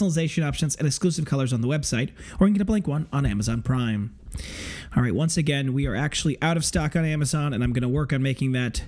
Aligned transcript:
personalization 0.00 0.46
options, 0.46 0.74
and 0.76 0.86
exclusive 0.86 1.24
colors 1.24 1.52
on 1.52 1.60
the 1.60 1.68
website, 1.68 2.10
or 2.38 2.46
you 2.46 2.52
can 2.52 2.54
get 2.54 2.62
a 2.62 2.64
blank 2.64 2.86
one 2.86 3.06
on 3.12 3.26
Amazon 3.26 3.62
Prime. 3.62 4.16
All 4.96 5.02
right, 5.02 5.14
once 5.14 5.36
again, 5.36 5.72
we 5.72 5.86
are 5.86 5.94
actually 5.94 6.40
out 6.40 6.56
of 6.56 6.64
stock 6.64 6.96
on 6.96 7.04
Amazon, 7.04 7.52
and 7.52 7.62
I'm 7.62 7.72
going 7.72 7.82
to 7.82 7.88
work 7.88 8.12
on 8.12 8.22
making 8.22 8.52
that 8.52 8.82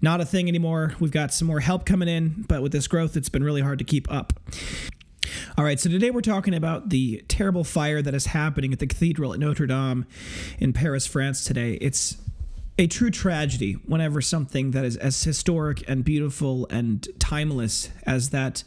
not 0.00 0.20
a 0.20 0.24
thing 0.24 0.48
anymore. 0.48 0.94
We've 1.00 1.10
got 1.10 1.32
some 1.32 1.48
more 1.48 1.60
help 1.60 1.84
coming 1.84 2.08
in, 2.08 2.44
but 2.48 2.62
with 2.62 2.72
this 2.72 2.86
growth, 2.86 3.16
it's 3.16 3.28
been 3.28 3.44
really 3.44 3.62
hard 3.62 3.78
to 3.78 3.84
keep 3.84 4.10
up. 4.12 4.32
All 5.56 5.64
right, 5.64 5.78
so 5.78 5.88
today 5.88 6.10
we're 6.10 6.20
talking 6.20 6.54
about 6.54 6.90
the 6.90 7.24
terrible 7.28 7.64
fire 7.64 8.02
that 8.02 8.14
is 8.14 8.26
happening 8.26 8.72
at 8.72 8.78
the 8.78 8.86
cathedral 8.86 9.32
at 9.32 9.38
Notre 9.38 9.66
Dame 9.66 10.06
in 10.58 10.72
Paris, 10.72 11.06
France 11.06 11.44
today. 11.44 11.74
It's 11.74 12.16
a 12.78 12.86
true 12.86 13.10
tragedy 13.10 13.74
whenever 13.74 14.20
something 14.20 14.70
that 14.72 14.84
is 14.84 14.96
as 14.96 15.22
historic 15.22 15.88
and 15.88 16.04
beautiful 16.04 16.66
and 16.70 17.06
timeless 17.18 17.90
as 18.06 18.30
that 18.30 18.64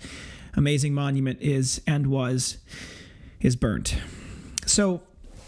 amazing 0.56 0.94
monument 0.94 1.40
is 1.42 1.82
and 1.88 2.08
was 2.08 2.58
is 3.42 3.56
burnt. 3.56 3.98
So 4.66 5.02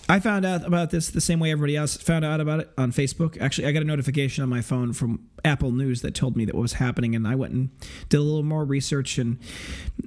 I 0.08 0.20
found 0.20 0.46
out 0.46 0.64
about 0.66 0.92
this 0.92 1.10
the 1.10 1.22
same 1.22 1.40
way 1.40 1.52
everybody 1.52 1.76
else 1.76 1.98
found 1.98 2.24
out 2.24 2.40
about 2.40 2.60
it 2.60 2.70
on 2.78 2.92
Facebook. 2.92 3.42
Actually, 3.42 3.68
I 3.68 3.72
got 3.72 3.82
a 3.82 3.86
notification 3.86 4.44
on 4.44 4.50
my 4.50 4.62
phone 4.62 4.94
from 4.94 5.28
Apple 5.44 5.72
News 5.72 6.02
that 6.02 6.14
told 6.14 6.38
me 6.38 6.46
that 6.46 6.54
what 6.54 6.62
was 6.62 6.74
happening, 6.74 7.16
and 7.16 7.28
I 7.28 7.34
went 7.34 7.54
and 7.54 7.70
did 8.10 8.18
a 8.18 8.22
little 8.22 8.44
more 8.44 8.66
research. 8.66 9.18
And 9.18 9.40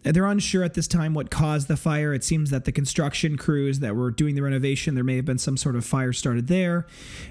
they're 0.05 0.27
unsure 0.27 0.63
at 0.63 0.75
this 0.75 0.87
time 0.87 1.15
what 1.15 1.33
caused 1.33 1.67
the 1.67 1.77
fire. 1.77 2.15
It 2.15 2.23
seems 2.23 2.51
that 2.51 2.65
the 2.65 2.71
construction 2.71 3.37
crews 3.37 3.81
that 3.81 3.97
were 3.97 4.13
doing 4.13 4.37
the 4.37 4.43
renovation, 4.43 4.95
there 4.95 5.03
may 5.03 5.17
have 5.17 5.25
been 5.25 5.39
some 5.39 5.57
sort 5.57 5.75
of 5.75 5.85
fire 5.85 6.13
started 6.13 6.47
there, 6.47 6.87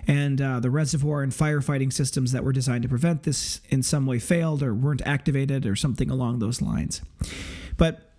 and 0.05 0.41
uh, 0.41 0.59
the 0.59 0.69
reservoir 0.69 1.21
and 1.23 1.31
firefighting 1.31 1.93
systems 1.93 2.33
that 2.33 2.43
were 2.43 2.53
designed 2.53 2.83
to 2.83 2.89
prevent 2.89 3.23
this 3.23 3.61
in 3.69 3.81
some 3.81 4.05
way 4.05 4.19
failed 4.19 4.61
or 4.61 4.73
weren't 4.73 5.01
activated 5.05 5.65
or 5.65 5.77
something 5.77 6.09
along 6.09 6.39
those 6.39 6.61
lines. 6.61 7.01
But 7.78 8.11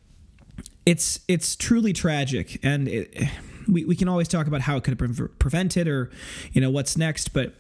it's 0.87 1.21
it's 1.29 1.55
truly 1.57 1.93
tragic, 1.93 2.59
and 2.63 2.89
it 2.89 3.29
we, 3.69 3.85
we 3.85 3.95
can 3.95 4.09
always 4.09 4.29
talk 4.29 4.47
about 4.47 4.63
how 4.63 4.77
it 4.77 4.85
could 4.85 4.99
have 4.99 5.17
been 5.17 5.29
prevented 5.39 5.87
or, 5.87 6.11
you 6.53 6.61
know, 6.61 6.71
what's 6.71 6.97
next. 6.97 7.33
But, 7.33 7.55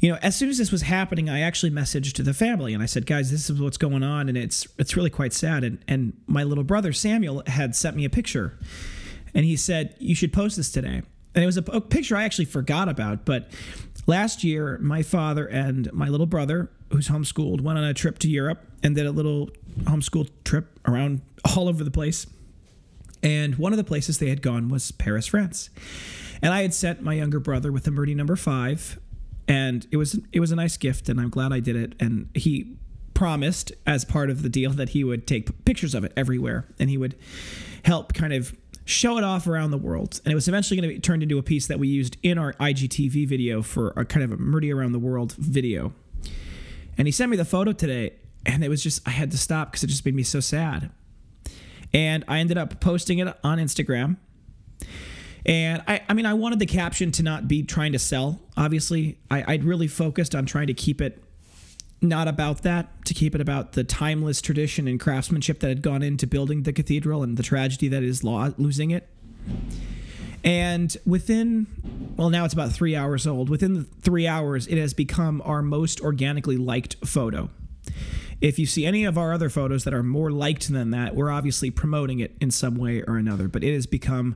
you 0.00 0.10
know, 0.10 0.18
as 0.22 0.36
soon 0.36 0.48
as 0.48 0.58
this 0.58 0.72
was 0.72 0.82
happening, 0.82 1.30
I 1.30 1.40
actually 1.40 1.70
messaged 1.70 2.22
the 2.22 2.34
family 2.34 2.74
and 2.74 2.82
I 2.82 2.86
said, 2.86 3.06
guys, 3.06 3.30
this 3.30 3.48
is 3.48 3.60
what's 3.60 3.76
going 3.76 4.02
on. 4.02 4.28
And 4.28 4.36
it's, 4.36 4.66
it's 4.78 4.96
really 4.96 5.10
quite 5.10 5.32
sad. 5.32 5.64
And, 5.64 5.78
and 5.86 6.14
my 6.26 6.42
little 6.42 6.64
brother, 6.64 6.92
Samuel, 6.92 7.42
had 7.46 7.76
sent 7.76 7.96
me 7.96 8.04
a 8.04 8.10
picture 8.10 8.58
and 9.34 9.44
he 9.44 9.56
said, 9.56 9.94
you 9.98 10.14
should 10.14 10.32
post 10.32 10.56
this 10.56 10.70
today. 10.70 11.02
And 11.32 11.44
it 11.44 11.46
was 11.46 11.56
a, 11.56 11.62
a 11.72 11.80
picture 11.80 12.16
I 12.16 12.24
actually 12.24 12.46
forgot 12.46 12.88
about. 12.88 13.24
But 13.24 13.50
last 14.10 14.44
year, 14.44 14.78
my 14.82 15.02
father 15.02 15.46
and 15.46 15.90
my 15.92 16.08
little 16.08 16.26
brother, 16.26 16.70
who's 16.92 17.08
homeschooled, 17.08 17.62
went 17.62 17.78
on 17.78 17.84
a 17.84 17.94
trip 17.94 18.18
to 18.18 18.28
Europe 18.28 18.66
and 18.82 18.94
did 18.94 19.06
a 19.06 19.12
little 19.12 19.50
homeschool 19.84 20.28
trip 20.44 20.78
around 20.86 21.22
all 21.56 21.68
over 21.68 21.82
the 21.82 21.90
place 21.90 22.26
and 23.22 23.56
one 23.56 23.72
of 23.72 23.76
the 23.76 23.84
places 23.84 24.18
they 24.18 24.28
had 24.28 24.42
gone 24.42 24.68
was 24.68 24.92
Paris, 24.92 25.26
France. 25.26 25.70
And 26.42 26.54
I 26.54 26.62
had 26.62 26.72
sent 26.72 27.02
my 27.02 27.14
younger 27.14 27.40
brother 27.40 27.70
with 27.70 27.86
a 27.86 27.90
Murdy 27.90 28.14
number 28.14 28.36
five, 28.36 28.98
and 29.46 29.86
it 29.90 29.96
was 29.96 30.18
it 30.32 30.40
was 30.40 30.52
a 30.52 30.56
nice 30.56 30.76
gift, 30.76 31.08
and 31.08 31.20
I'm 31.20 31.28
glad 31.28 31.52
I 31.52 31.60
did 31.60 31.76
it. 31.76 31.94
And 32.00 32.30
he 32.34 32.76
promised 33.12 33.72
as 33.86 34.04
part 34.04 34.30
of 34.30 34.42
the 34.42 34.48
deal 34.48 34.70
that 34.70 34.90
he 34.90 35.04
would 35.04 35.26
take 35.26 35.64
pictures 35.64 35.94
of 35.94 36.04
it 36.04 36.12
everywhere, 36.16 36.66
and 36.78 36.88
he 36.88 36.96
would 36.96 37.14
help 37.84 38.14
kind 38.14 38.32
of 38.32 38.54
show 38.90 39.18
it 39.18 39.24
off 39.24 39.46
around 39.46 39.70
the 39.70 39.78
world. 39.78 40.20
And 40.24 40.32
it 40.32 40.34
was 40.34 40.48
eventually 40.48 40.80
going 40.80 40.88
to 40.88 40.94
be 40.94 41.00
turned 41.00 41.22
into 41.22 41.38
a 41.38 41.42
piece 41.42 41.66
that 41.68 41.78
we 41.78 41.88
used 41.88 42.16
in 42.22 42.38
our 42.38 42.52
IGTV 42.54 43.26
video 43.26 43.62
for 43.62 43.92
a 43.96 44.04
kind 44.04 44.24
of 44.24 44.32
a 44.32 44.36
Murdy 44.36 44.72
around 44.72 44.92
the 44.92 44.98
world 44.98 45.32
video. 45.34 45.92
And 46.98 47.06
he 47.06 47.12
sent 47.12 47.30
me 47.30 47.36
the 47.36 47.44
photo 47.44 47.72
today, 47.72 48.14
and 48.44 48.62
it 48.62 48.68
was 48.68 48.82
just 48.82 49.06
I 49.06 49.10
had 49.10 49.30
to 49.30 49.38
stop 49.38 49.70
because 49.70 49.84
it 49.84 49.86
just 49.86 50.04
made 50.04 50.14
me 50.14 50.22
so 50.22 50.40
sad 50.40 50.90
and 51.92 52.24
I 52.28 52.38
ended 52.38 52.58
up 52.58 52.80
posting 52.80 53.18
it 53.18 53.36
on 53.42 53.58
Instagram. 53.58 54.16
And 55.46 55.82
I, 55.88 56.02
I 56.08 56.14
mean, 56.14 56.26
I 56.26 56.34
wanted 56.34 56.58
the 56.58 56.66
caption 56.66 57.10
to 57.12 57.22
not 57.22 57.48
be 57.48 57.62
trying 57.62 57.92
to 57.92 57.98
sell. 57.98 58.40
Obviously, 58.56 59.18
I, 59.30 59.54
I'd 59.54 59.64
really 59.64 59.88
focused 59.88 60.34
on 60.34 60.46
trying 60.46 60.66
to 60.66 60.74
keep 60.74 61.00
it 61.00 61.22
not 62.02 62.28
about 62.28 62.62
that, 62.62 63.04
to 63.04 63.14
keep 63.14 63.34
it 63.34 63.40
about 63.40 63.72
the 63.72 63.84
timeless 63.84 64.40
tradition 64.40 64.88
and 64.88 64.98
craftsmanship 64.98 65.60
that 65.60 65.68
had 65.68 65.82
gone 65.82 66.02
into 66.02 66.26
building 66.26 66.62
the 66.62 66.72
cathedral 66.72 67.22
and 67.22 67.36
the 67.36 67.42
tragedy 67.42 67.88
that 67.88 68.02
is 68.02 68.24
law, 68.24 68.50
losing 68.56 68.90
it. 68.90 69.08
And 70.42 70.96
within, 71.04 71.66
well, 72.16 72.30
now 72.30 72.44
it's 72.44 72.54
about 72.54 72.72
three 72.72 72.96
hours 72.96 73.26
old. 73.26 73.50
Within 73.50 73.74
the 73.74 73.82
three 73.82 74.26
hours, 74.26 74.66
it 74.66 74.78
has 74.78 74.94
become 74.94 75.42
our 75.44 75.60
most 75.60 76.00
organically 76.00 76.56
liked 76.56 76.96
photo. 77.06 77.50
If 78.40 78.58
you 78.58 78.64
see 78.64 78.86
any 78.86 79.04
of 79.04 79.18
our 79.18 79.34
other 79.34 79.50
photos 79.50 79.84
that 79.84 79.92
are 79.92 80.02
more 80.02 80.30
liked 80.30 80.72
than 80.72 80.92
that, 80.92 81.14
we're 81.14 81.30
obviously 81.30 81.70
promoting 81.70 82.20
it 82.20 82.34
in 82.40 82.50
some 82.50 82.76
way 82.76 83.02
or 83.02 83.18
another. 83.18 83.48
But 83.48 83.62
it 83.62 83.74
has 83.74 83.86
become 83.86 84.34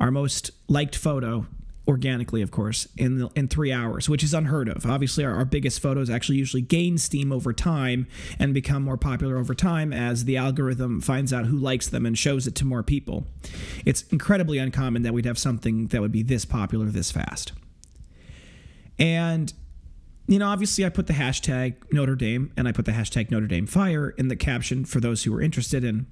our 0.00 0.10
most 0.10 0.52
liked 0.68 0.96
photo 0.96 1.46
organically, 1.86 2.42
of 2.42 2.50
course, 2.50 2.86
in 2.96 3.18
the, 3.18 3.30
in 3.34 3.48
three 3.48 3.72
hours, 3.72 4.08
which 4.08 4.22
is 4.22 4.32
unheard 4.32 4.68
of. 4.68 4.86
Obviously, 4.86 5.24
our, 5.24 5.34
our, 5.34 5.44
biggest 5.44 5.80
photos 5.80 6.08
actually 6.08 6.38
usually 6.38 6.62
gain 6.62 6.96
steam 6.96 7.32
over 7.32 7.52
time 7.52 8.06
and 8.38 8.54
become 8.54 8.82
more 8.82 8.96
popular 8.96 9.36
over 9.36 9.54
time 9.54 9.92
as 9.92 10.24
the 10.24 10.36
algorithm 10.36 11.00
finds 11.00 11.32
out 11.32 11.46
who 11.46 11.56
likes 11.56 11.88
them 11.88 12.06
and 12.06 12.16
shows 12.16 12.46
it 12.46 12.54
to 12.54 12.64
more 12.64 12.82
people. 12.82 13.26
It's 13.84 14.02
incredibly 14.08 14.58
uncommon 14.58 15.02
that 15.02 15.12
we'd 15.12 15.24
have 15.24 15.38
something 15.38 15.88
that 15.88 16.00
would 16.00 16.12
be 16.12 16.22
this 16.22 16.44
popular 16.44 16.86
this 16.86 17.10
fast. 17.10 17.52
And 18.98 19.52
you 20.28 20.38
know, 20.38 20.48
obviously 20.48 20.86
I 20.86 20.88
put 20.88 21.08
the 21.08 21.14
hashtag 21.14 21.74
Notre 21.92 22.14
Dame 22.14 22.52
and 22.56 22.68
I 22.68 22.72
put 22.72 22.84
the 22.84 22.92
hashtag 22.92 23.30
Notre 23.30 23.46
Dame 23.46 23.66
Fire 23.66 24.10
in 24.10 24.28
the 24.28 24.36
caption 24.36 24.84
for 24.84 25.00
those 25.00 25.24
who 25.24 25.32
were 25.32 25.42
interested 25.42 25.84
in. 25.84 26.06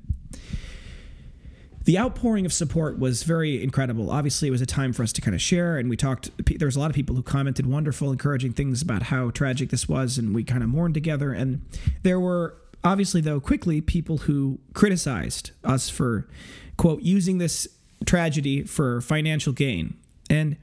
The 1.85 1.99
outpouring 1.99 2.45
of 2.45 2.53
support 2.53 2.99
was 2.99 3.23
very 3.23 3.63
incredible. 3.63 4.11
Obviously, 4.11 4.49
it 4.49 4.51
was 4.51 4.61
a 4.61 4.67
time 4.67 4.93
for 4.93 5.03
us 5.03 5.13
to 5.15 5.21
kind 5.21 5.35
of 5.35 5.41
share, 5.41 5.79
and 5.79 5.89
we 5.89 5.97
talked. 5.97 6.31
There 6.59 6.67
was 6.67 6.77
a 6.77 6.81
lot 6.81 6.91
of 6.91 6.95
people 6.95 7.17
who 7.17 7.23
commented 7.23 7.67
wonderful, 7.67 8.13
encouraging 8.13 8.53
things 8.53 8.83
about 8.83 9.05
how 9.05 9.31
tragic 9.31 9.71
this 9.71 9.89
was, 9.89 10.19
and 10.19 10.35
we 10.35 10.45
kind 10.45 10.63
of 10.63 10.69
mourned 10.69 10.95
together. 10.95 11.33
And 11.33 11.63
there 12.03 12.21
were 12.21 12.57
obviously, 12.85 13.21
though, 13.21 13.41
quickly 13.41 13.81
people 13.81 14.19
who 14.19 14.59
criticized 14.75 15.53
us 15.65 15.89
for, 15.89 16.29
quote, 16.77 17.03
using 17.03 17.39
this 17.39 17.69
tragedy 18.07 18.65
for 18.65 19.01
financial 19.01 19.53
gain. 19.53 19.95
And 20.29 20.57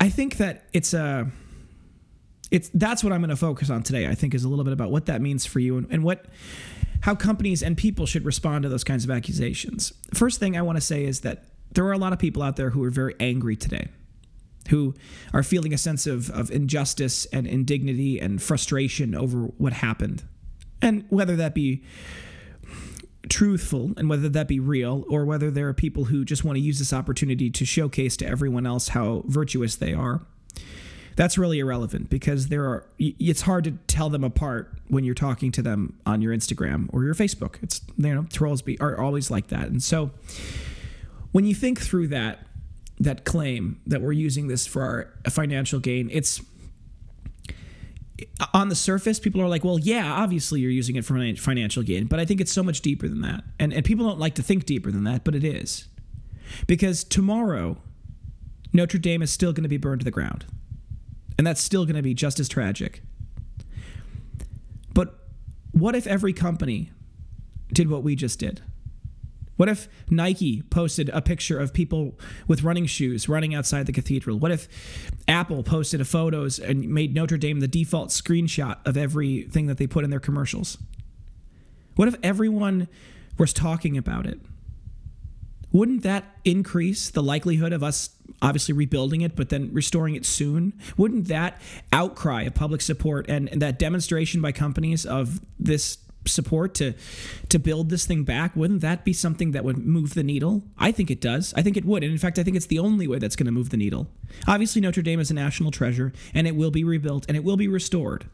I 0.00 0.08
think 0.08 0.36
that 0.36 0.64
it's 0.72 0.94
a 0.94 1.30
it's 2.50 2.70
that's 2.74 3.02
what 3.02 3.12
I'm 3.12 3.20
going 3.20 3.30
to 3.30 3.36
focus 3.36 3.70
on 3.70 3.82
today. 3.82 4.06
I 4.06 4.14
think 4.14 4.34
is 4.34 4.44
a 4.44 4.48
little 4.48 4.64
bit 4.64 4.72
about 4.72 4.90
what 4.90 5.06
that 5.06 5.20
means 5.20 5.44
for 5.44 5.58
you 5.58 5.78
and, 5.78 5.86
and 5.90 6.04
what 6.04 6.26
how 7.06 7.14
companies 7.14 7.62
and 7.62 7.76
people 7.76 8.04
should 8.04 8.24
respond 8.24 8.64
to 8.64 8.68
those 8.68 8.82
kinds 8.82 9.04
of 9.04 9.12
accusations. 9.12 9.92
First 10.12 10.40
thing 10.40 10.56
I 10.56 10.62
want 10.62 10.76
to 10.76 10.80
say 10.80 11.04
is 11.04 11.20
that 11.20 11.44
there 11.70 11.84
are 11.84 11.92
a 11.92 11.98
lot 11.98 12.12
of 12.12 12.18
people 12.18 12.42
out 12.42 12.56
there 12.56 12.70
who 12.70 12.82
are 12.82 12.90
very 12.90 13.14
angry 13.20 13.54
today, 13.54 13.86
who 14.70 14.92
are 15.32 15.44
feeling 15.44 15.72
a 15.72 15.78
sense 15.78 16.08
of, 16.08 16.28
of 16.30 16.50
injustice 16.50 17.24
and 17.26 17.46
indignity 17.46 18.18
and 18.18 18.42
frustration 18.42 19.14
over 19.14 19.42
what 19.56 19.72
happened. 19.72 20.24
And 20.82 21.04
whether 21.08 21.36
that 21.36 21.54
be 21.54 21.84
truthful 23.28 23.92
and 23.96 24.10
whether 24.10 24.28
that 24.28 24.48
be 24.48 24.58
real, 24.58 25.04
or 25.08 25.24
whether 25.24 25.48
there 25.48 25.68
are 25.68 25.74
people 25.74 26.06
who 26.06 26.24
just 26.24 26.42
want 26.42 26.56
to 26.56 26.60
use 26.60 26.80
this 26.80 26.92
opportunity 26.92 27.50
to 27.50 27.64
showcase 27.64 28.16
to 28.16 28.26
everyone 28.26 28.66
else 28.66 28.88
how 28.88 29.22
virtuous 29.28 29.76
they 29.76 29.94
are 29.94 30.26
that's 31.16 31.36
really 31.36 31.58
irrelevant 31.58 32.10
because 32.10 32.48
there 32.48 32.64
are 32.64 32.86
it's 32.98 33.42
hard 33.42 33.64
to 33.64 33.72
tell 33.88 34.10
them 34.10 34.22
apart 34.22 34.72
when 34.88 35.02
you're 35.02 35.14
talking 35.14 35.50
to 35.52 35.62
them 35.62 35.98
on 36.06 36.22
your 36.22 36.34
Instagram 36.34 36.88
or 36.92 37.04
your 37.04 37.14
Facebook. 37.14 37.56
It's 37.62 37.80
you 37.96 38.14
know 38.14 38.24
trolls 38.32 38.62
be 38.62 38.78
are 38.80 38.98
always 39.00 39.30
like 39.30 39.48
that, 39.48 39.68
and 39.68 39.82
so 39.82 40.10
when 41.32 41.44
you 41.44 41.54
think 41.54 41.80
through 41.80 42.08
that 42.08 42.46
that 42.98 43.24
claim 43.24 43.80
that 43.86 44.00
we're 44.00 44.12
using 44.12 44.48
this 44.48 44.66
for 44.66 44.82
our 44.82 45.30
financial 45.30 45.80
gain, 45.80 46.08
it's 46.12 46.40
on 48.54 48.68
the 48.68 48.74
surface, 48.74 49.18
people 49.18 49.42
are 49.42 49.48
like, 49.48 49.64
well, 49.64 49.78
yeah, 49.78 50.10
obviously 50.10 50.60
you're 50.60 50.70
using 50.70 50.96
it 50.96 51.04
for 51.04 51.14
financial 51.36 51.82
gain. 51.82 52.06
But 52.06 52.18
I 52.18 52.24
think 52.24 52.40
it's 52.40 52.52
so 52.52 52.62
much 52.62 52.80
deeper 52.80 53.08
than 53.08 53.20
that. 53.20 53.44
And, 53.58 53.72
and 53.72 53.84
people 53.84 54.06
don't 54.06 54.18
like 54.18 54.34
to 54.36 54.42
think 54.42 54.64
deeper 54.64 54.90
than 54.90 55.04
that, 55.04 55.24
but 55.24 55.34
it 55.34 55.44
is. 55.44 55.88
Because 56.66 57.04
tomorrow, 57.04 57.76
Notre 58.72 58.98
Dame 58.98 59.22
is 59.22 59.30
still 59.30 59.52
going 59.52 59.64
to 59.64 59.68
be 59.68 59.76
burned 59.76 60.00
to 60.00 60.04
the 60.04 60.10
ground. 60.10 60.46
And 61.38 61.46
that's 61.46 61.62
still 61.62 61.84
going 61.84 61.96
to 61.96 62.02
be 62.02 62.14
just 62.14 62.40
as 62.40 62.48
tragic. 62.48 63.02
But 64.94 65.18
what 65.72 65.94
if 65.94 66.06
every 66.06 66.32
company 66.32 66.90
did 67.72 67.90
what 67.90 68.02
we 68.02 68.16
just 68.16 68.38
did? 68.38 68.62
What 69.56 69.68
if 69.68 69.88
Nike 70.10 70.62
posted 70.62 71.08
a 71.10 71.22
picture 71.22 71.58
of 71.58 71.72
people 71.72 72.18
with 72.46 72.62
running 72.62 72.86
shoes 72.86 73.28
running 73.28 73.54
outside 73.54 73.86
the 73.86 73.92
cathedral? 73.92 74.38
What 74.38 74.52
if 74.52 74.68
Apple 75.26 75.62
posted 75.62 76.00
a 76.00 76.04
photos 76.04 76.58
and 76.58 76.88
made 76.88 77.14
Notre 77.14 77.38
Dame 77.38 77.60
the 77.60 77.68
default 77.68 78.10
screenshot 78.10 78.76
of 78.86 78.96
everything 78.96 79.66
that 79.66 79.78
they 79.78 79.86
put 79.86 80.04
in 80.04 80.10
their 80.10 80.20
commercials? 80.20 80.76
What 81.96 82.08
if 82.08 82.16
everyone 82.22 82.88
was 83.38 83.54
talking 83.54 83.96
about 83.96 84.26
it? 84.26 84.40
Wouldn't 85.72 86.02
that 86.02 86.24
increase 86.44 87.10
the 87.10 87.22
likelihood 87.22 87.72
of 87.72 87.82
us 87.82 88.10
obviously 88.42 88.74
rebuilding 88.74 89.20
it, 89.20 89.36
but 89.36 89.48
then 89.48 89.70
restoring 89.72 90.14
it 90.14 90.26
soon? 90.26 90.72
Wouldn't 90.96 91.28
that 91.28 91.60
outcry 91.92 92.42
of 92.42 92.54
public 92.54 92.80
support 92.80 93.26
and, 93.28 93.48
and 93.48 93.62
that 93.62 93.78
demonstration 93.78 94.40
by 94.40 94.52
companies 94.52 95.06
of 95.06 95.40
this 95.58 95.98
support 96.28 96.74
to 96.74 96.92
to 97.48 97.58
build 97.58 97.88
this 97.88 98.04
thing 98.04 98.24
back 98.24 98.56
wouldn't 98.56 98.80
that 98.80 99.04
be 99.04 99.12
something 99.12 99.52
that 99.52 99.64
would 99.64 99.78
move 99.78 100.14
the 100.14 100.24
needle? 100.24 100.64
I 100.76 100.90
think 100.90 101.10
it 101.10 101.20
does. 101.20 101.54
I 101.56 101.62
think 101.62 101.76
it 101.76 101.84
would. 101.84 102.02
And 102.02 102.10
in 102.12 102.18
fact 102.18 102.38
i 102.38 102.42
think 102.42 102.56
it's 102.56 102.66
the 102.66 102.80
only 102.80 103.06
way 103.06 103.18
that's 103.18 103.36
going 103.36 103.46
to 103.46 103.52
move 103.52 103.70
the 103.70 103.76
needle. 103.76 104.08
Obviously 104.46 104.80
notre 104.80 105.02
dame 105.02 105.20
is 105.20 105.30
a 105.30 105.34
national 105.34 105.70
treasure 105.70 106.12
and 106.34 106.46
it 106.46 106.56
will 106.56 106.70
be 106.70 106.84
rebuilt 106.84 107.26
and 107.28 107.36
it 107.36 107.44
will 107.44 107.56
be 107.56 107.68
restored. 107.68 108.26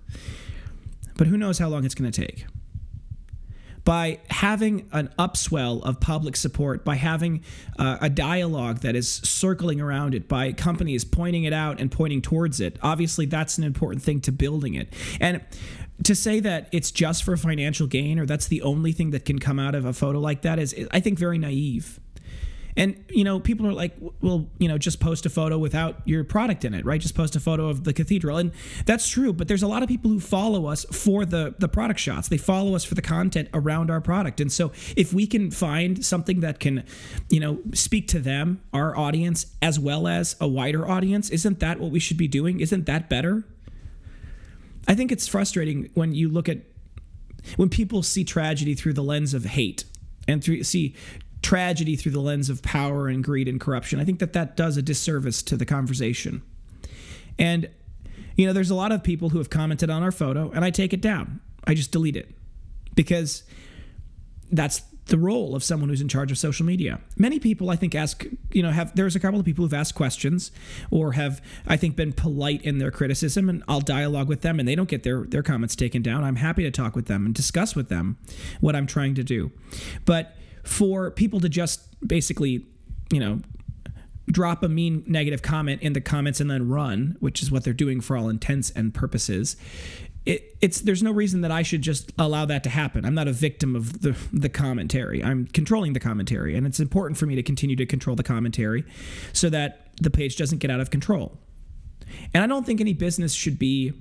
But 1.16 1.26
who 1.26 1.36
knows 1.36 1.58
how 1.58 1.68
long 1.68 1.84
it's 1.84 1.94
going 1.94 2.10
to 2.10 2.26
take 2.26 2.46
by 3.84 4.20
having 4.30 4.88
an 4.92 5.12
upswell 5.18 5.82
of 5.82 5.98
public 5.98 6.36
support, 6.36 6.84
by 6.84 6.94
having 6.94 7.42
uh, 7.78 7.98
a 8.00 8.08
dialogue 8.08 8.78
that 8.80 8.94
is 8.94 9.08
circling 9.10 9.80
around 9.80 10.14
it, 10.14 10.28
by 10.28 10.52
companies 10.52 11.04
pointing 11.04 11.44
it 11.44 11.52
out 11.52 11.80
and 11.80 11.90
pointing 11.90 12.22
towards 12.22 12.60
it. 12.60 12.78
Obviously, 12.82 13.26
that's 13.26 13.58
an 13.58 13.64
important 13.64 14.02
thing 14.02 14.20
to 14.20 14.32
building 14.32 14.74
it. 14.74 14.92
And 15.20 15.40
to 16.04 16.14
say 16.14 16.40
that 16.40 16.68
it's 16.72 16.90
just 16.90 17.24
for 17.24 17.36
financial 17.36 17.86
gain 17.86 18.18
or 18.18 18.26
that's 18.26 18.46
the 18.46 18.62
only 18.62 18.92
thing 18.92 19.10
that 19.10 19.24
can 19.24 19.38
come 19.38 19.58
out 19.58 19.74
of 19.74 19.84
a 19.84 19.92
photo 19.92 20.18
like 20.18 20.42
that 20.42 20.58
is, 20.58 20.74
I 20.90 21.00
think, 21.00 21.18
very 21.18 21.38
naive. 21.38 22.00
And, 22.76 23.04
you 23.10 23.22
know, 23.22 23.38
people 23.38 23.66
are 23.66 23.72
like, 23.72 23.94
well, 24.20 24.48
you 24.58 24.66
know, 24.66 24.78
just 24.78 24.98
post 24.98 25.26
a 25.26 25.30
photo 25.30 25.58
without 25.58 26.00
your 26.06 26.24
product 26.24 26.64
in 26.64 26.72
it, 26.72 26.84
right? 26.86 27.00
Just 27.00 27.14
post 27.14 27.36
a 27.36 27.40
photo 27.40 27.68
of 27.68 27.84
the 27.84 27.92
cathedral. 27.92 28.38
And 28.38 28.52
that's 28.86 29.08
true, 29.08 29.32
but 29.32 29.48
there's 29.48 29.62
a 29.62 29.68
lot 29.68 29.82
of 29.82 29.88
people 29.88 30.10
who 30.10 30.20
follow 30.20 30.66
us 30.66 30.84
for 30.86 31.26
the, 31.26 31.54
the 31.58 31.68
product 31.68 32.00
shots. 32.00 32.28
They 32.28 32.38
follow 32.38 32.74
us 32.74 32.84
for 32.84 32.94
the 32.94 33.02
content 33.02 33.48
around 33.52 33.90
our 33.90 34.00
product. 34.00 34.40
And 34.40 34.50
so 34.50 34.72
if 34.96 35.12
we 35.12 35.26
can 35.26 35.50
find 35.50 36.04
something 36.04 36.40
that 36.40 36.60
can, 36.60 36.84
you 37.28 37.40
know, 37.40 37.58
speak 37.74 38.08
to 38.08 38.20
them, 38.20 38.62
our 38.72 38.96
audience, 38.96 39.46
as 39.60 39.78
well 39.78 40.08
as 40.08 40.36
a 40.40 40.48
wider 40.48 40.88
audience, 40.88 41.28
isn't 41.30 41.60
that 41.60 41.78
what 41.78 41.90
we 41.90 41.98
should 41.98 42.16
be 42.16 42.28
doing? 42.28 42.60
Isn't 42.60 42.86
that 42.86 43.10
better? 43.10 43.44
I 44.88 44.94
think 44.94 45.12
it's 45.12 45.28
frustrating 45.28 45.90
when 45.94 46.14
you 46.14 46.28
look 46.28 46.48
at 46.48 46.58
when 47.56 47.68
people 47.68 48.02
see 48.02 48.24
tragedy 48.24 48.74
through 48.74 48.92
the 48.92 49.02
lens 49.02 49.34
of 49.34 49.44
hate 49.44 49.84
and 50.28 50.42
through 50.42 50.62
see 50.62 50.94
tragedy 51.42 51.96
through 51.96 52.12
the 52.12 52.20
lens 52.20 52.48
of 52.48 52.62
power 52.62 53.08
and 53.08 53.22
greed 53.22 53.48
and 53.48 53.60
corruption. 53.60 54.00
I 54.00 54.04
think 54.04 54.20
that 54.20 54.32
that 54.32 54.56
does 54.56 54.76
a 54.76 54.82
disservice 54.82 55.42
to 55.44 55.56
the 55.56 55.66
conversation. 55.66 56.42
And 57.38 57.68
you 58.36 58.46
know, 58.46 58.52
there's 58.52 58.70
a 58.70 58.74
lot 58.74 58.92
of 58.92 59.02
people 59.02 59.28
who 59.28 59.38
have 59.38 59.50
commented 59.50 59.90
on 59.90 60.02
our 60.02 60.12
photo 60.12 60.50
and 60.54 60.64
I 60.64 60.70
take 60.70 60.92
it 60.92 61.00
down. 61.00 61.40
I 61.64 61.74
just 61.74 61.92
delete 61.92 62.16
it 62.16 62.34
because 62.94 63.42
that's 64.50 64.82
the 65.06 65.18
role 65.18 65.56
of 65.56 65.64
someone 65.64 65.88
who's 65.88 66.00
in 66.00 66.08
charge 66.08 66.30
of 66.30 66.38
social 66.38 66.64
media. 66.64 67.00
Many 67.16 67.38
people, 67.38 67.70
I 67.70 67.76
think, 67.76 67.94
ask, 67.94 68.24
you 68.52 68.62
know, 68.62 68.70
have 68.70 68.94
there's 68.94 69.16
a 69.16 69.20
couple 69.20 69.38
of 69.40 69.44
people 69.44 69.64
who've 69.64 69.74
asked 69.74 69.94
questions 69.94 70.52
or 70.90 71.12
have, 71.12 71.42
I 71.66 71.76
think, 71.76 71.96
been 71.96 72.12
polite 72.12 72.62
in 72.62 72.78
their 72.78 72.90
criticism, 72.90 73.48
and 73.48 73.64
I'll 73.66 73.80
dialogue 73.80 74.28
with 74.28 74.42
them, 74.42 74.60
and 74.60 74.68
they 74.68 74.74
don't 74.74 74.88
get 74.88 75.02
their 75.02 75.24
their 75.24 75.42
comments 75.42 75.74
taken 75.74 76.02
down. 76.02 76.22
I'm 76.22 76.36
happy 76.36 76.62
to 76.62 76.70
talk 76.70 76.94
with 76.94 77.06
them 77.06 77.26
and 77.26 77.34
discuss 77.34 77.74
with 77.74 77.88
them 77.88 78.16
what 78.60 78.76
I'm 78.76 78.86
trying 78.86 79.14
to 79.16 79.24
do. 79.24 79.50
But 80.04 80.36
for 80.62 81.10
people 81.10 81.40
to 81.40 81.48
just 81.48 81.80
basically, 82.06 82.66
you 83.10 83.20
know, 83.20 83.40
drop 84.30 84.62
a 84.62 84.68
mean 84.68 85.04
negative 85.06 85.42
comment 85.42 85.82
in 85.82 85.92
the 85.92 86.00
comments 86.00 86.40
and 86.40 86.50
then 86.50 86.68
run, 86.68 87.16
which 87.20 87.42
is 87.42 87.50
what 87.50 87.64
they're 87.64 87.72
doing 87.72 88.00
for 88.00 88.16
all 88.16 88.28
intents 88.28 88.70
and 88.70 88.94
purposes, 88.94 89.56
it, 90.24 90.56
it's 90.60 90.80
there's 90.82 91.02
no 91.02 91.10
reason 91.10 91.40
that 91.40 91.50
I 91.50 91.62
should 91.62 91.82
just 91.82 92.12
allow 92.16 92.44
that 92.44 92.62
to 92.64 92.70
happen. 92.70 93.04
I'm 93.04 93.14
not 93.14 93.26
a 93.26 93.32
victim 93.32 93.74
of 93.74 94.02
the 94.02 94.16
the 94.32 94.48
commentary. 94.48 95.22
I'm 95.22 95.46
controlling 95.46 95.94
the 95.94 96.00
commentary, 96.00 96.54
and 96.56 96.66
it's 96.66 96.78
important 96.78 97.18
for 97.18 97.26
me 97.26 97.34
to 97.34 97.42
continue 97.42 97.74
to 97.76 97.86
control 97.86 98.14
the 98.14 98.22
commentary, 98.22 98.84
so 99.32 99.50
that 99.50 99.90
the 100.00 100.10
page 100.10 100.36
doesn't 100.36 100.58
get 100.58 100.70
out 100.70 100.80
of 100.80 100.90
control. 100.90 101.38
And 102.32 102.44
I 102.44 102.46
don't 102.46 102.64
think 102.64 102.80
any 102.80 102.92
business 102.92 103.32
should 103.32 103.58
be 103.58 103.92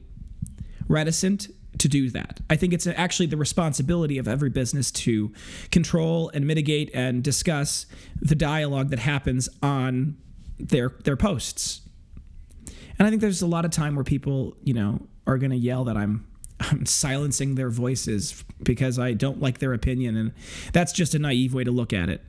reticent 0.87 1.47
to 1.77 1.87
do 1.87 2.09
that. 2.11 2.39
I 2.49 2.55
think 2.55 2.73
it's 2.73 2.85
actually 2.85 3.27
the 3.27 3.37
responsibility 3.37 4.17
of 4.17 4.27
every 4.27 4.49
business 4.49 4.91
to 4.91 5.31
control 5.71 6.29
and 6.33 6.45
mitigate 6.45 6.91
and 6.93 7.23
discuss 7.23 7.85
the 8.19 8.35
dialogue 8.35 8.89
that 8.89 8.99
happens 8.99 9.49
on 9.63 10.17
their 10.59 10.89
their 11.03 11.17
posts. 11.17 11.81
And 12.99 13.07
I 13.07 13.09
think 13.09 13.21
there's 13.21 13.41
a 13.41 13.47
lot 13.47 13.65
of 13.65 13.71
time 13.71 13.95
where 13.95 14.03
people, 14.03 14.55
you 14.63 14.73
know, 14.73 15.07
are 15.25 15.37
going 15.37 15.51
to 15.51 15.57
yell 15.57 15.85
that 15.85 15.97
I'm 15.97 16.27
I'm 16.59 16.85
silencing 16.85 17.55
their 17.55 17.69
voices 17.69 18.43
because 18.61 18.99
I 18.99 19.13
don't 19.13 19.41
like 19.41 19.59
their 19.59 19.73
opinion 19.73 20.15
and 20.15 20.33
that's 20.73 20.93
just 20.93 21.15
a 21.15 21.19
naive 21.19 21.53
way 21.53 21.63
to 21.63 21.71
look 21.71 21.93
at 21.93 22.09
it. 22.09 22.21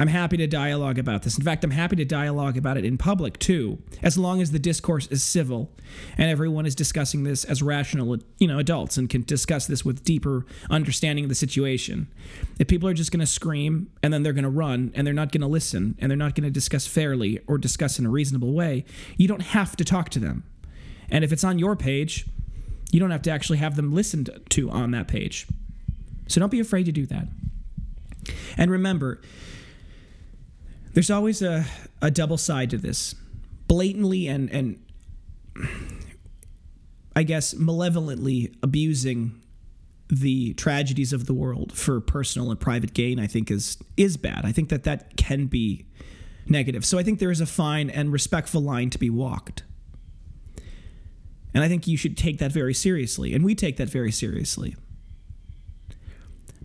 I'm 0.00 0.08
happy 0.08 0.38
to 0.38 0.46
dialogue 0.46 0.98
about 0.98 1.24
this. 1.24 1.36
In 1.36 1.44
fact, 1.44 1.62
I'm 1.62 1.72
happy 1.72 1.94
to 1.96 2.06
dialogue 2.06 2.56
about 2.56 2.78
it 2.78 2.86
in 2.86 2.96
public 2.96 3.38
too, 3.38 3.82
as 4.02 4.16
long 4.16 4.40
as 4.40 4.50
the 4.50 4.58
discourse 4.58 5.06
is 5.08 5.22
civil 5.22 5.70
and 6.16 6.30
everyone 6.30 6.64
is 6.64 6.74
discussing 6.74 7.22
this 7.24 7.44
as 7.44 7.62
rational, 7.62 8.16
you 8.38 8.48
know, 8.48 8.58
adults 8.58 8.96
and 8.96 9.10
can 9.10 9.24
discuss 9.24 9.66
this 9.66 9.84
with 9.84 10.02
deeper 10.02 10.46
understanding 10.70 11.26
of 11.26 11.28
the 11.28 11.34
situation. 11.34 12.08
If 12.58 12.66
people 12.66 12.88
are 12.88 12.94
just 12.94 13.12
going 13.12 13.20
to 13.20 13.26
scream 13.26 13.90
and 14.02 14.10
then 14.10 14.22
they're 14.22 14.32
going 14.32 14.44
to 14.44 14.48
run 14.48 14.90
and 14.94 15.06
they're 15.06 15.12
not 15.12 15.32
going 15.32 15.42
to 15.42 15.46
listen 15.46 15.96
and 15.98 16.10
they're 16.10 16.16
not 16.16 16.34
going 16.34 16.44
to 16.44 16.50
discuss 16.50 16.86
fairly 16.86 17.38
or 17.46 17.58
discuss 17.58 17.98
in 17.98 18.06
a 18.06 18.10
reasonable 18.10 18.54
way, 18.54 18.86
you 19.18 19.28
don't 19.28 19.42
have 19.42 19.76
to 19.76 19.84
talk 19.84 20.08
to 20.08 20.18
them. 20.18 20.44
And 21.10 21.24
if 21.24 21.30
it's 21.30 21.44
on 21.44 21.58
your 21.58 21.76
page, 21.76 22.24
you 22.90 23.00
don't 23.00 23.10
have 23.10 23.22
to 23.22 23.30
actually 23.30 23.58
have 23.58 23.76
them 23.76 23.92
listened 23.92 24.30
to 24.48 24.70
on 24.70 24.92
that 24.92 25.08
page. 25.08 25.46
So 26.26 26.40
don't 26.40 26.50
be 26.50 26.60
afraid 26.60 26.86
to 26.86 26.92
do 26.92 27.04
that. 27.04 27.28
And 28.56 28.70
remember, 28.70 29.20
there's 30.92 31.10
always 31.10 31.42
a, 31.42 31.64
a 32.02 32.10
double 32.10 32.38
side 32.38 32.70
to 32.70 32.78
this. 32.78 33.14
Blatantly 33.68 34.26
and, 34.26 34.50
and 34.50 34.82
I 37.14 37.22
guess 37.22 37.54
malevolently 37.54 38.54
abusing 38.62 39.40
the 40.08 40.54
tragedies 40.54 41.12
of 41.12 41.26
the 41.26 41.34
world 41.34 41.72
for 41.72 42.00
personal 42.00 42.50
and 42.50 42.58
private 42.58 42.94
gain, 42.94 43.20
I 43.20 43.26
think 43.26 43.50
is 43.50 43.78
is 43.96 44.16
bad. 44.16 44.44
I 44.44 44.52
think 44.52 44.68
that 44.70 44.82
that 44.84 45.16
can 45.16 45.46
be 45.46 45.86
negative. 46.46 46.84
So 46.84 46.98
I 46.98 47.04
think 47.04 47.20
there 47.20 47.30
is 47.30 47.40
a 47.40 47.46
fine 47.46 47.90
and 47.90 48.12
respectful 48.12 48.60
line 48.60 48.90
to 48.90 48.98
be 48.98 49.08
walked. 49.08 49.62
And 51.54 51.62
I 51.64 51.68
think 51.68 51.86
you 51.86 51.96
should 51.96 52.16
take 52.16 52.38
that 52.38 52.52
very 52.52 52.74
seriously, 52.74 53.34
and 53.34 53.44
we 53.44 53.54
take 53.54 53.76
that 53.76 53.88
very 53.88 54.12
seriously. 54.12 54.76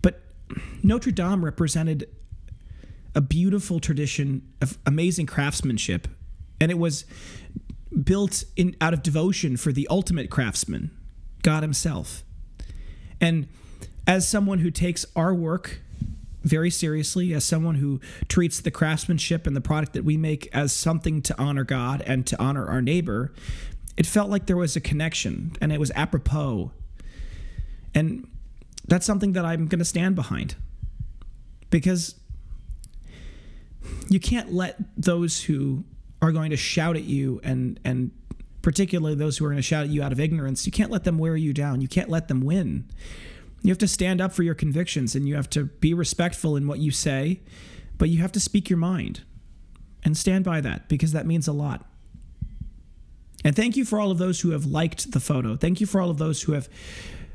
But 0.00 0.20
Notre 0.82 1.12
Dame 1.12 1.44
represented 1.44 2.08
a 3.16 3.20
beautiful 3.22 3.80
tradition 3.80 4.42
of 4.60 4.78
amazing 4.86 5.26
craftsmanship, 5.26 6.06
and 6.60 6.70
it 6.70 6.78
was 6.78 7.06
built 8.04 8.44
in 8.56 8.76
out 8.80 8.92
of 8.92 9.02
devotion 9.02 9.56
for 9.56 9.72
the 9.72 9.88
ultimate 9.88 10.30
craftsman, 10.30 10.90
God 11.42 11.62
Himself. 11.62 12.22
And 13.18 13.48
as 14.06 14.28
someone 14.28 14.58
who 14.58 14.70
takes 14.70 15.06
our 15.16 15.34
work 15.34 15.80
very 16.42 16.70
seriously, 16.70 17.32
as 17.32 17.44
someone 17.44 17.76
who 17.76 18.00
treats 18.28 18.60
the 18.60 18.70
craftsmanship 18.70 19.46
and 19.46 19.56
the 19.56 19.62
product 19.62 19.94
that 19.94 20.04
we 20.04 20.18
make 20.18 20.48
as 20.52 20.72
something 20.72 21.22
to 21.22 21.34
honor 21.40 21.64
God 21.64 22.02
and 22.06 22.26
to 22.26 22.40
honor 22.40 22.68
our 22.68 22.82
neighbor, 22.82 23.32
it 23.96 24.06
felt 24.06 24.28
like 24.28 24.46
there 24.46 24.58
was 24.58 24.76
a 24.76 24.80
connection 24.80 25.56
and 25.60 25.72
it 25.72 25.80
was 25.80 25.90
apropos. 25.96 26.70
And 27.94 28.28
that's 28.86 29.06
something 29.06 29.32
that 29.32 29.46
I'm 29.46 29.66
going 29.66 29.78
to 29.78 29.86
stand 29.86 30.14
behind 30.14 30.54
because 31.70 32.14
you 34.08 34.20
can't 34.20 34.52
let 34.52 34.76
those 34.96 35.42
who 35.42 35.84
are 36.22 36.32
going 36.32 36.50
to 36.50 36.56
shout 36.56 36.96
at 36.96 37.04
you 37.04 37.40
and 37.44 37.78
and 37.84 38.10
particularly 38.62 39.14
those 39.14 39.38
who 39.38 39.44
are 39.44 39.48
going 39.48 39.58
to 39.58 39.62
shout 39.62 39.84
at 39.84 39.90
you 39.90 40.02
out 40.02 40.10
of 40.10 40.18
ignorance, 40.18 40.66
you 40.66 40.72
can't 40.72 40.90
let 40.90 41.04
them 41.04 41.18
wear 41.18 41.36
you 41.36 41.52
down. 41.52 41.80
You 41.80 41.86
can't 41.86 42.08
let 42.08 42.26
them 42.26 42.40
win. 42.40 42.90
You 43.62 43.70
have 43.70 43.78
to 43.78 43.86
stand 43.86 44.20
up 44.20 44.32
for 44.32 44.42
your 44.42 44.56
convictions 44.56 45.14
and 45.14 45.28
you 45.28 45.36
have 45.36 45.48
to 45.50 45.66
be 45.66 45.94
respectful 45.94 46.56
in 46.56 46.66
what 46.66 46.80
you 46.80 46.90
say, 46.90 47.42
but 47.96 48.08
you 48.08 48.20
have 48.22 48.32
to 48.32 48.40
speak 48.40 48.68
your 48.68 48.76
mind 48.76 49.22
and 50.04 50.16
stand 50.16 50.44
by 50.44 50.60
that 50.60 50.88
because 50.88 51.12
that 51.12 51.26
means 51.26 51.46
a 51.46 51.52
lot. 51.52 51.84
And 53.44 53.54
thank 53.54 53.76
you 53.76 53.84
for 53.84 54.00
all 54.00 54.10
of 54.10 54.18
those 54.18 54.40
who 54.40 54.50
have 54.50 54.66
liked 54.66 55.12
the 55.12 55.20
photo. 55.20 55.54
Thank 55.54 55.80
you 55.80 55.86
for 55.86 56.00
all 56.00 56.10
of 56.10 56.18
those 56.18 56.42
who 56.42 56.52
have 56.52 56.68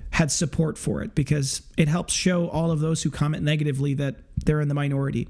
had 0.09 0.31
support 0.31 0.77
for 0.77 1.01
it 1.01 1.15
because 1.15 1.61
it 1.77 1.87
helps 1.87 2.13
show 2.13 2.49
all 2.49 2.71
of 2.71 2.81
those 2.81 3.03
who 3.03 3.09
comment 3.09 3.43
negatively 3.43 3.93
that 3.93 4.17
they're 4.45 4.59
in 4.59 4.67
the 4.67 4.73
minority. 4.73 5.29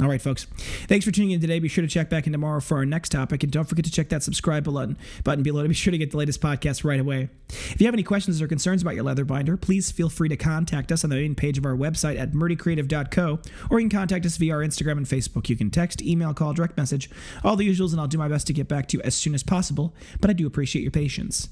All 0.00 0.08
right, 0.08 0.20
folks. 0.20 0.46
Thanks 0.88 1.04
for 1.04 1.12
tuning 1.12 1.30
in 1.30 1.40
today. 1.40 1.60
Be 1.60 1.68
sure 1.68 1.82
to 1.82 1.88
check 1.88 2.10
back 2.10 2.26
in 2.26 2.32
tomorrow 2.32 2.58
for 2.58 2.78
our 2.78 2.84
next 2.84 3.10
topic. 3.10 3.44
And 3.44 3.52
don't 3.52 3.68
forget 3.68 3.84
to 3.84 3.92
check 3.92 4.08
that 4.08 4.24
subscribe 4.24 4.64
button, 4.64 4.98
button 5.22 5.44
below 5.44 5.62
to 5.62 5.68
be 5.68 5.74
sure 5.74 5.92
to 5.92 5.98
get 5.98 6.10
the 6.10 6.16
latest 6.16 6.40
podcast 6.40 6.82
right 6.82 6.98
away. 6.98 7.28
If 7.48 7.80
you 7.80 7.86
have 7.86 7.94
any 7.94 8.02
questions 8.02 8.42
or 8.42 8.48
concerns 8.48 8.82
about 8.82 8.96
your 8.96 9.04
leather 9.04 9.24
binder, 9.24 9.56
please 9.56 9.92
feel 9.92 10.08
free 10.08 10.28
to 10.30 10.36
contact 10.36 10.90
us 10.90 11.04
on 11.04 11.10
the 11.10 11.16
main 11.16 11.36
page 11.36 11.58
of 11.58 11.64
our 11.64 11.76
website 11.76 12.18
at 12.18 12.32
murdycreative.co, 12.32 13.38
or 13.70 13.78
you 13.78 13.88
can 13.88 13.96
contact 13.96 14.26
us 14.26 14.36
via 14.36 14.54
our 14.54 14.62
Instagram 14.62 14.96
and 14.96 15.06
Facebook. 15.06 15.48
You 15.48 15.54
can 15.54 15.70
text, 15.70 16.02
email, 16.02 16.34
call, 16.34 16.54
direct 16.54 16.76
message, 16.76 17.08
all 17.44 17.54
the 17.54 17.68
usuals, 17.68 17.92
and 17.92 18.00
I'll 18.00 18.08
do 18.08 18.18
my 18.18 18.26
best 18.28 18.48
to 18.48 18.52
get 18.52 18.66
back 18.66 18.88
to 18.88 18.96
you 18.96 19.02
as 19.04 19.14
soon 19.14 19.32
as 19.32 19.44
possible. 19.44 19.94
But 20.20 20.28
I 20.28 20.32
do 20.32 20.48
appreciate 20.48 20.82
your 20.82 20.90
patience. 20.90 21.48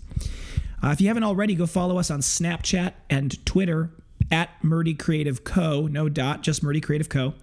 Uh, 0.83 0.89
if 0.89 1.01
you 1.01 1.07
haven't 1.07 1.23
already, 1.23 1.55
go 1.55 1.67
follow 1.67 1.97
us 1.97 2.11
on 2.11 2.19
Snapchat 2.19 2.95
and 3.09 3.47
Twitter 3.47 3.93
at 4.33 4.51
Murdy 4.65 4.95
Creative 4.95 5.45
Co. 5.45 5.87
No 5.87 6.09
dot, 6.09 6.43
just 6.43 6.63
Murdy 6.63 6.81
Creative 6.81 7.09
Co. 7.09 7.35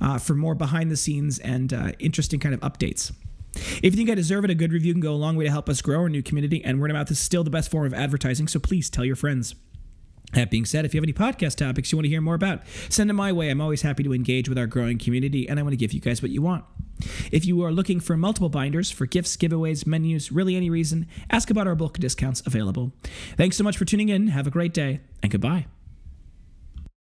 Uh, 0.00 0.18
for 0.18 0.34
more 0.34 0.56
behind 0.56 0.90
the 0.90 0.96
scenes 0.96 1.38
and 1.38 1.72
uh, 1.72 1.92
interesting 2.00 2.40
kind 2.40 2.54
of 2.54 2.60
updates. 2.60 3.12
If 3.54 3.84
you 3.84 3.92
think 3.92 4.10
I 4.10 4.14
deserve 4.14 4.44
it, 4.44 4.50
a 4.50 4.54
good 4.54 4.72
review 4.72 4.92
can 4.92 5.00
go 5.00 5.12
a 5.12 5.16
long 5.16 5.36
way 5.36 5.44
to 5.44 5.50
help 5.50 5.68
us 5.68 5.82
grow 5.82 6.00
our 6.00 6.08
new 6.08 6.22
community, 6.22 6.64
and 6.64 6.80
word 6.80 6.90
of 6.90 6.94
mouth 6.96 7.10
is 7.10 7.18
still 7.18 7.44
the 7.44 7.50
best 7.50 7.70
form 7.70 7.86
of 7.86 7.94
advertising, 7.94 8.48
so 8.48 8.58
please 8.58 8.88
tell 8.90 9.04
your 9.04 9.16
friends. 9.16 9.54
That 10.34 10.50
being 10.50 10.66
said, 10.66 10.84
if 10.84 10.92
you 10.92 10.98
have 10.98 11.04
any 11.04 11.14
podcast 11.14 11.56
topics 11.56 11.90
you 11.90 11.96
want 11.96 12.04
to 12.04 12.10
hear 12.10 12.20
more 12.20 12.34
about, 12.34 12.60
send 12.90 13.08
them 13.08 13.16
my 13.16 13.32
way. 13.32 13.48
I'm 13.48 13.62
always 13.62 13.80
happy 13.80 14.02
to 14.02 14.12
engage 14.12 14.48
with 14.48 14.58
our 14.58 14.66
growing 14.66 14.98
community, 14.98 15.48
and 15.48 15.58
I 15.58 15.62
want 15.62 15.72
to 15.72 15.78
give 15.78 15.92
you 15.92 16.00
guys 16.00 16.20
what 16.20 16.30
you 16.30 16.42
want. 16.42 16.64
If 17.32 17.46
you 17.46 17.62
are 17.64 17.72
looking 17.72 17.98
for 17.98 18.16
multiple 18.16 18.50
binders 18.50 18.90
for 18.90 19.06
gifts, 19.06 19.36
giveaways, 19.38 19.86
menus, 19.86 20.30
really 20.30 20.54
any 20.54 20.68
reason, 20.68 21.06
ask 21.30 21.48
about 21.50 21.66
our 21.66 21.74
bulk 21.74 21.98
discounts 21.98 22.42
available. 22.46 22.92
Thanks 23.38 23.56
so 23.56 23.64
much 23.64 23.78
for 23.78 23.86
tuning 23.86 24.10
in. 24.10 24.28
Have 24.28 24.46
a 24.46 24.50
great 24.50 24.74
day, 24.74 25.00
and 25.22 25.32
goodbye. 25.32 25.66